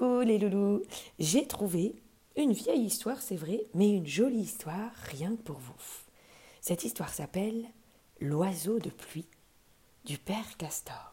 [0.00, 0.82] Les loulous
[1.18, 1.96] J'ai trouvé
[2.36, 5.74] une vieille histoire, c'est vrai, mais une jolie histoire rien que pour vous.
[6.60, 7.66] Cette histoire s'appelle
[8.20, 9.26] L'oiseau de pluie
[10.04, 11.12] du père Castor.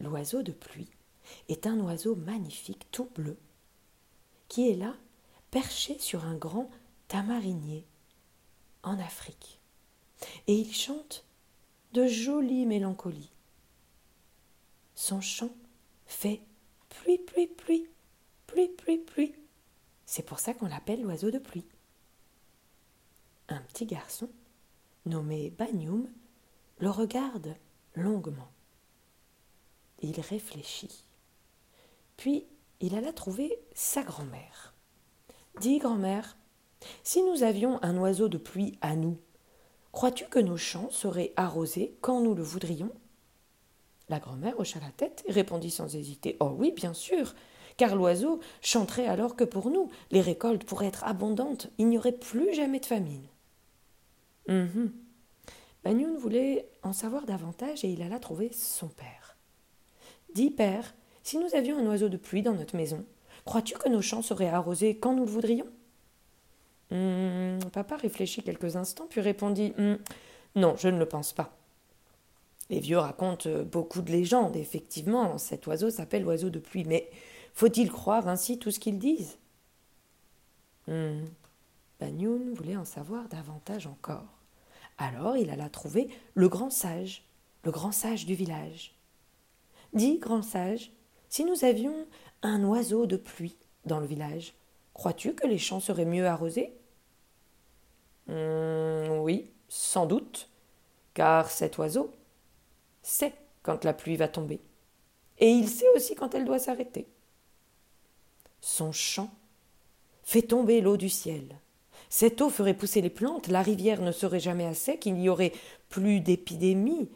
[0.00, 0.90] L'oiseau de pluie
[1.48, 3.36] est un oiseau magnifique tout bleu
[4.46, 4.94] qui est là,
[5.50, 6.70] perché sur un grand
[7.08, 7.84] tamarinier
[8.84, 9.58] en Afrique.
[10.46, 11.24] Et il chante
[11.94, 13.32] de jolies mélancolies.
[14.94, 15.50] Son chant
[16.06, 16.40] fait
[16.94, 17.88] pluie, pluie, pluie,
[18.46, 19.34] pluie, pluie, pluie.
[20.06, 21.66] C'est pour ça qu'on l'appelle l'oiseau de pluie.
[23.48, 24.28] Un petit garçon,
[25.06, 26.08] nommé Banyum,
[26.78, 27.54] le regarde
[27.94, 28.50] longuement.
[30.00, 31.04] Il réfléchit.
[32.16, 32.46] Puis
[32.80, 34.74] il alla trouver sa grand-mère.
[35.60, 36.36] Dis, grand-mère,
[37.02, 39.18] si nous avions un oiseau de pluie à nous,
[39.92, 42.92] crois-tu que nos champs seraient arrosés quand nous le voudrions?
[44.08, 47.34] La grand-mère hocha la tête et répondit sans hésiter Oh oui, bien sûr,
[47.76, 52.12] car l'oiseau chanterait alors que pour nous, les récoltes pourraient être abondantes, il n'y aurait
[52.12, 53.26] plus jamais de famine.
[54.48, 54.92] Hum
[56.24, 59.36] voulait en savoir davantage et il alla trouver son père.
[60.34, 63.04] Dis, père, si nous avions un oiseau de pluie dans notre maison,
[63.44, 65.68] crois-tu que nos champs seraient arrosés quand nous le voudrions?
[66.90, 69.98] Hum, Papa réfléchit quelques instants, puis répondit hum,
[70.56, 71.54] Non, je ne le pense pas.
[72.70, 74.56] Les vieux racontent beaucoup de légendes.
[74.56, 77.10] Effectivement, cet oiseau s'appelle l'oiseau de pluie, mais
[77.52, 79.38] faut-il croire ainsi tout ce qu'ils disent?
[80.88, 81.24] Hum.
[82.54, 84.26] voulait en savoir davantage encore.
[84.98, 87.24] Alors il alla trouver le grand sage,
[87.64, 88.94] le grand sage du village.
[89.92, 90.92] Dis, grand sage,
[91.28, 92.06] si nous avions
[92.42, 94.54] un oiseau de pluie dans le village,
[94.92, 96.74] crois-tu que les champs seraient mieux arrosés
[98.28, 100.50] hum, Oui, sans doute,
[101.14, 102.12] car cet oiseau
[103.04, 104.60] sait quand la pluie va tomber,
[105.38, 107.06] et il sait aussi quand elle doit s'arrêter.
[108.60, 109.30] Son chant
[110.22, 111.60] fait tomber l'eau du ciel.
[112.08, 115.28] Cette eau ferait pousser les plantes, la rivière ne serait jamais à sec, il n'y
[115.28, 115.52] aurait
[115.88, 117.10] plus d'épidémie.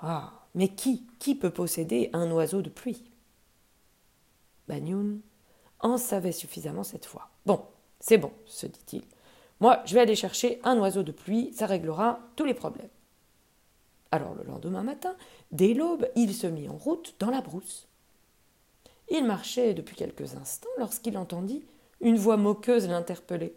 [0.00, 3.04] Ah, mais qui, qui peut posséder un oiseau de pluie?
[4.66, 5.20] Banyoun
[5.80, 7.30] en savait suffisamment cette fois.
[7.46, 7.64] Bon,
[8.00, 9.02] c'est bon, se dit-il.
[9.60, 12.88] Moi, je vais aller chercher un oiseau de pluie, ça réglera tous les problèmes.
[14.10, 15.16] Alors le lendemain matin,
[15.52, 17.86] dès l'aube, il se mit en route dans la brousse.
[19.10, 21.64] Il marchait depuis quelques instants lorsqu'il entendit
[22.00, 23.54] une voix moqueuse l'interpeller.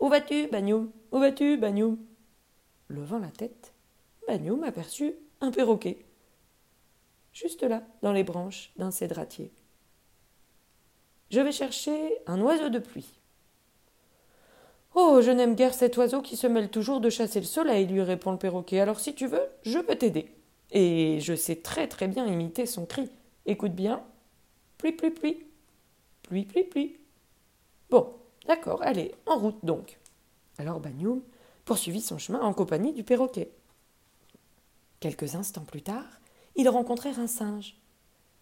[0.00, 1.98] Où vas-tu, Bagnoum Où vas-tu, Bagnoum
[2.88, 3.72] Levant la tête,
[4.26, 6.04] Bagnoum aperçut un perroquet,
[7.32, 9.50] juste là, dans les branches d'un cédratier.
[11.30, 13.21] Je vais chercher un oiseau de pluie.
[15.20, 18.32] Je n'aime guère cet oiseau qui se mêle toujours de chasser le soleil, lui répond
[18.32, 18.80] le perroquet.
[18.80, 20.34] Alors si tu veux, je peux t'aider.
[20.70, 23.10] Et je sais très très bien imiter son cri.
[23.44, 24.02] Écoute bien.
[24.78, 25.46] Pluie, pluie, pluie.
[26.22, 26.96] Pluie, pluie, pluie.
[27.90, 28.14] Bon,
[28.46, 29.98] d'accord, allez, en route donc.
[30.58, 31.20] Alors Bagnoum
[31.64, 33.50] poursuivit son chemin en compagnie du perroquet.
[35.00, 36.20] Quelques instants plus tard,
[36.56, 37.76] ils rencontrèrent un singe.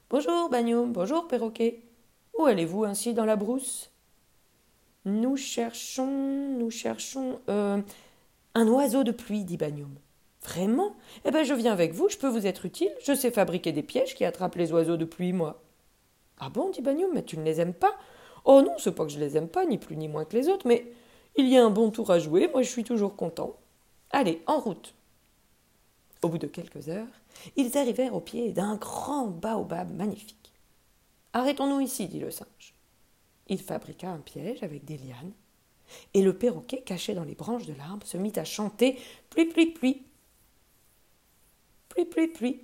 [0.09, 1.83] Bonjour, Bagnoum, bonjour, perroquet.
[2.39, 3.91] Où allez-vous ainsi dans la brousse?
[5.11, 6.07] Nous cherchons,
[6.59, 7.41] nous cherchons.
[7.49, 7.83] Euh,
[8.55, 9.95] un oiseau de pluie, dit Bagnoum.
[10.43, 10.95] Vraiment?
[11.25, 13.83] Eh bien, je viens avec vous, je peux vous être utile, je sais fabriquer des
[13.83, 15.63] pièges qui attrapent les oiseaux de pluie, moi.
[16.39, 17.95] Ah bon, dit Bagnoum, mais tu ne les aimes pas?
[18.45, 20.49] Oh non, c'est pas que je les aime pas, ni plus ni moins que les
[20.49, 20.93] autres, mais
[21.37, 23.57] il y a un bon tour à jouer, moi je suis toujours content.
[24.11, 24.95] Allez, en route.
[26.23, 27.07] Au bout de quelques heures,
[27.57, 30.53] ils arrivèrent au pied d'un grand baobab magnifique.
[31.33, 32.75] Arrêtons-nous ici, dit le singe.
[33.51, 35.33] Il fabriqua un piège avec des lianes,
[36.15, 38.97] et le perroquet, caché dans les branches de l'arbre, se mit à chanter
[39.29, 40.03] Pluie, pluie, pluie.
[41.89, 42.61] Pluie, pluie, pluie.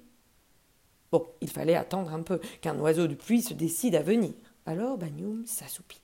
[1.10, 4.32] Bon, il fallait attendre un peu qu'un oiseau de pluie se décide à venir.
[4.64, 6.00] Alors Bagnoum s'assoupit.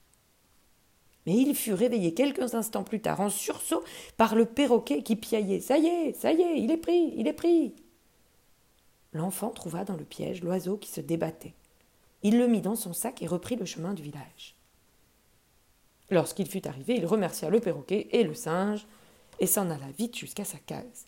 [1.26, 3.84] Mais il fut réveillé quelques instants plus tard en sursaut
[4.16, 5.60] par le perroquet qui piaillait.
[5.60, 7.74] Ça y est, ça y est, il est pris, il est pris.
[9.12, 11.54] L'enfant trouva dans le piège l'oiseau qui se débattait.
[12.24, 14.56] Il le mit dans son sac et reprit le chemin du village.
[16.12, 18.86] Lorsqu'il fut arrivé, il remercia le perroquet et le singe,
[19.40, 21.06] et s'en alla vite jusqu'à sa case.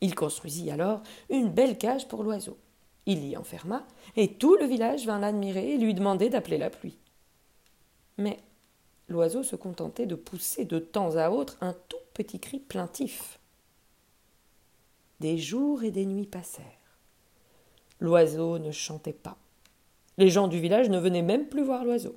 [0.00, 2.56] Il construisit alors une belle cage pour l'oiseau.
[3.04, 3.86] Il l'y enferma,
[4.16, 6.96] et tout le village vint l'admirer et lui demander d'appeler la pluie.
[8.16, 8.38] Mais
[9.08, 13.38] l'oiseau se contentait de pousser de temps à autre un tout petit cri plaintif.
[15.20, 16.64] Des jours et des nuits passèrent.
[17.98, 19.36] L'oiseau ne chantait pas.
[20.16, 22.16] Les gens du village ne venaient même plus voir l'oiseau.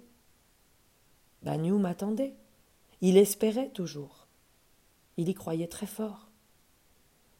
[1.43, 2.33] Bagnoum attendait.
[3.01, 4.27] Il espérait toujours.
[5.17, 6.29] Il y croyait très fort.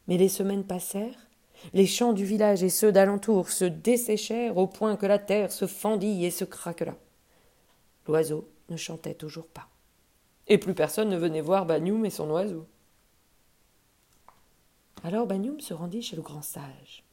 [0.06, 1.28] Mais les semaines passèrent
[1.72, 5.66] Les champs du village et ceux d'alentour se desséchèrent au point que la terre se
[5.66, 6.96] fendit et se craquela.
[8.06, 9.68] L'oiseau ne chantait toujours pas.
[10.46, 12.66] Et plus personne ne venait voir Bagnoum et son oiseau.
[15.02, 17.04] Alors Bagnoum se rendit chez le grand sage.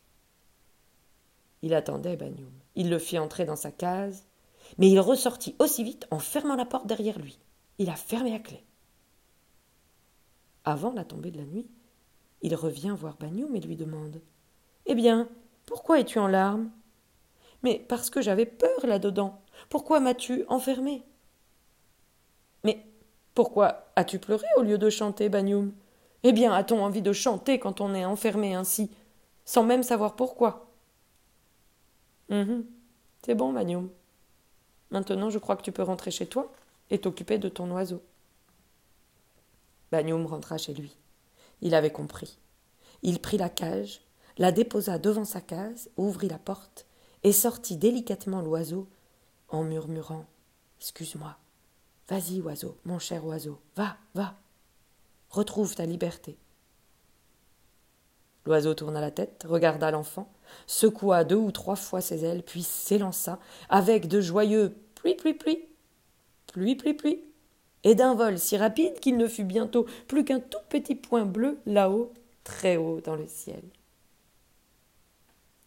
[1.61, 2.51] Il attendait Bagnoum.
[2.75, 4.25] Il le fit entrer dans sa case,
[4.77, 7.39] mais il ressortit aussi vite en fermant la porte derrière lui.
[7.77, 8.63] Il a fermé à clé.
[10.63, 11.67] Avant la tombée de la nuit,
[12.41, 14.21] il revient voir Bagnoum et lui demande
[14.85, 15.29] Eh bien,
[15.65, 16.71] pourquoi es-tu en larmes?
[17.63, 19.41] Mais parce que j'avais peur là-dedans.
[19.69, 21.03] Pourquoi m'as-tu enfermé?
[22.63, 22.85] Mais
[23.33, 25.73] pourquoi as-tu pleuré au lieu de chanter, Bagnoum
[26.23, 28.91] Eh bien, a-t-on envie de chanter quand on est enfermé ainsi,
[29.45, 30.71] sans même savoir pourquoi?
[32.29, 32.65] Hum
[33.25, 33.89] C'est bon, Bagnoum.
[34.91, 36.51] Maintenant, je crois que tu peux rentrer chez toi
[36.89, 38.03] et t'occuper de ton oiseau.
[39.91, 40.95] Bagnoum rentra chez lui.
[41.61, 42.37] Il avait compris.
[43.01, 44.01] Il prit la cage,
[44.37, 46.85] la déposa devant sa case, ouvrit la porte
[47.23, 48.87] et sortit délicatement l'oiseau
[49.49, 50.25] en murmurant
[50.79, 51.37] Excuse-moi.
[52.09, 54.35] Vas-y, oiseau, mon cher oiseau, va, va.
[55.29, 56.37] Retrouve ta liberté.
[58.51, 60.29] L'oiseau tourna la tête, regarda l'enfant,
[60.67, 63.39] secoua deux ou trois fois ses ailes, puis s'élança,
[63.69, 65.69] avec de joyeux pluie, pluie, pluie,
[66.47, 67.23] pluie, pluie, pluie,
[67.85, 71.61] et d'un vol si rapide qu'il ne fut bientôt plus qu'un tout petit point bleu
[71.65, 72.11] là-haut,
[72.43, 73.63] très haut dans le ciel.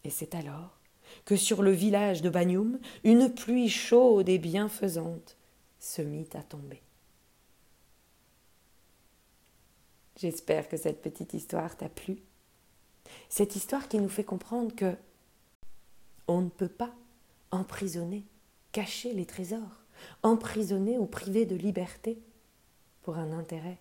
[0.05, 0.79] Et c'est alors
[1.25, 5.39] que sur le village de Bagnoum, une pluie chaude et bienfaisante
[5.79, 6.83] se mit à tomber.
[10.19, 12.19] J'espère que cette petite histoire t'a plu.
[13.35, 14.97] Cette histoire qui nous fait comprendre que
[16.29, 16.95] on ne peut pas
[17.51, 18.25] emprisonner,
[18.71, 19.83] cacher les trésors
[20.23, 22.23] emprisonné ou privé de liberté
[23.03, 23.81] pour un intérêt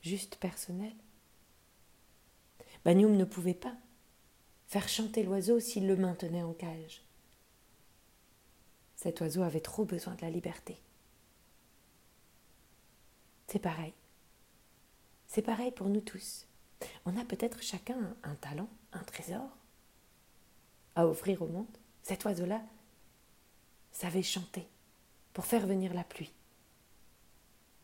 [0.00, 0.94] juste personnel.
[2.84, 3.74] Bagnoum ne pouvait pas
[4.68, 7.02] faire chanter l'oiseau s'il le maintenait en cage.
[8.94, 10.78] Cet oiseau avait trop besoin de la liberté.
[13.48, 13.92] C'est pareil.
[15.26, 16.46] C'est pareil pour nous tous.
[17.04, 19.48] On a peut-être chacun un talent, un trésor
[20.94, 21.66] à offrir au monde.
[22.02, 22.62] Cet oiseau-là
[23.92, 24.66] savait chanter
[25.32, 26.32] pour faire venir la pluie.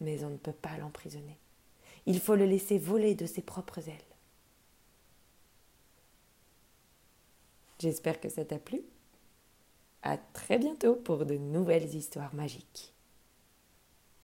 [0.00, 1.38] Mais on ne peut pas l'emprisonner.
[2.06, 3.98] Il faut le laisser voler de ses propres ailes.
[7.78, 8.82] J'espère que ça t'a plu.
[10.02, 12.94] À très bientôt pour de nouvelles histoires magiques.